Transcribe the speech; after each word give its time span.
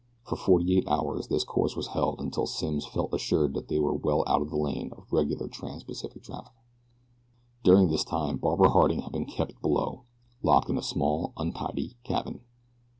For 0.23 0.35
forty 0.35 0.75
eight 0.75 0.87
hours 0.87 1.27
this 1.27 1.43
course 1.43 1.75
was 1.75 1.89
held 1.93 2.19
until 2.21 2.47
Simms 2.47 2.87
felt 2.87 3.13
assured 3.13 3.53
that 3.53 3.67
they 3.67 3.77
were 3.77 3.93
well 3.93 4.23
out 4.25 4.41
of 4.41 4.49
the 4.49 4.57
lane 4.57 4.91
of 4.97 5.13
regular 5.13 5.47
trans 5.47 5.83
Pacific 5.83 6.23
traffic. 6.23 6.53
During 7.63 7.87
this 7.87 8.03
time 8.03 8.37
Barbara 8.37 8.71
Harding 8.71 9.01
had 9.03 9.11
been 9.11 9.25
kept 9.25 9.61
below, 9.61 10.05
locked 10.41 10.71
in 10.71 10.77
a 10.79 10.81
small, 10.81 11.33
untidy 11.37 11.97
cabin. 12.03 12.39